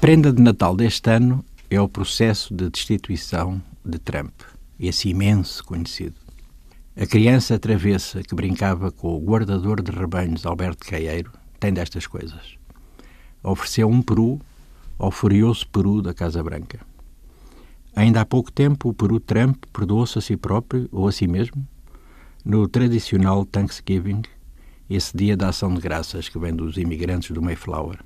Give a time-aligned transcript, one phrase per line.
[0.00, 4.32] Prenda de Natal deste ano é o processo de destituição de Trump,
[4.78, 6.14] esse imenso conhecido.
[6.96, 12.56] A criança travessa que brincava com o guardador de rebanhos Alberto Caeiro tem destas coisas.
[13.42, 14.40] Ofereceu um peru
[14.96, 16.78] ao furioso peru da Casa Branca.
[17.96, 21.66] Ainda há pouco tempo, o peru Trump perdoou-se a si próprio ou a si mesmo
[22.44, 24.22] no tradicional Thanksgiving,
[24.88, 27.98] esse dia da ação de graças que vem dos imigrantes do Mayflower.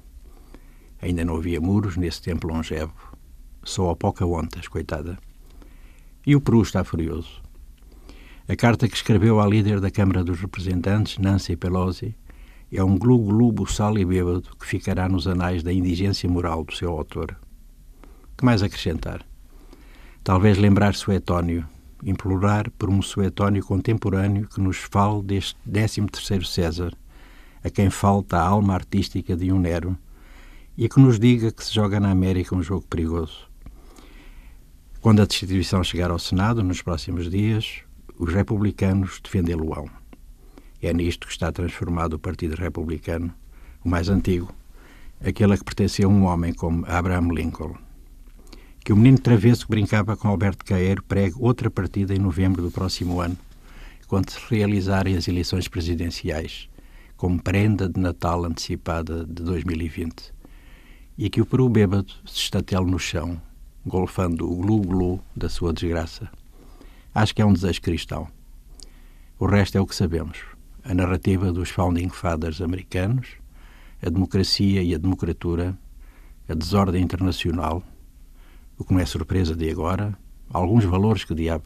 [1.02, 2.94] Ainda não havia muros nesse tempo longevo.
[3.64, 5.18] Só a Pocahontas, coitada.
[6.24, 7.42] E o Peru está furioso.
[8.48, 12.14] A carta que escreveu à líder da Câmara dos Representantes, Nancy Pelosi,
[12.72, 16.90] é um glu-glu buçal e bêbado que ficará nos anais da indigência moral do seu
[16.92, 17.36] autor.
[18.36, 19.26] Que mais acrescentar?
[20.24, 21.66] Talvez lembrar Suetónio,
[22.02, 26.92] implorar por um Suetónio contemporâneo que nos fale deste 13º César,
[27.62, 29.98] a quem falta a alma artística de um Nero,
[30.76, 33.46] e que nos diga que se joga na América um jogo perigoso.
[35.00, 37.80] Quando a destituição chegar ao Senado, nos próximos dias,
[38.18, 39.88] os republicanos defendê-lo-ão.
[40.80, 43.32] É nisto que está transformado o Partido Republicano,
[43.84, 44.52] o mais antigo,
[45.24, 47.74] aquele a que pertencia um homem como Abraham Lincoln.
[48.84, 52.70] Que o menino travesso que brincava com Alberto Caeiro pregue outra partida em novembro do
[52.70, 53.36] próximo ano,
[54.08, 56.68] quando se realizarem as eleições presidenciais,
[57.16, 60.32] como prenda de Natal antecipada de 2020
[61.16, 63.40] e que o peru bêbado se estatele no chão,
[63.84, 66.30] golfando o glu-glu da sua desgraça.
[67.14, 68.28] Acho que é um desejo cristão.
[69.38, 70.38] O resto é o que sabemos.
[70.84, 73.28] A narrativa dos Founding Fathers americanos,
[74.04, 75.76] a democracia e a democratura,
[76.48, 77.82] a desordem internacional,
[78.78, 80.16] o que não é surpresa de agora,
[80.50, 81.64] alguns valores que diabo,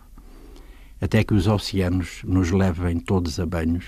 [1.00, 3.87] até que os oceanos nos levem todos a banhos,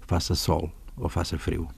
[0.00, 1.68] faça sol ou faça frio.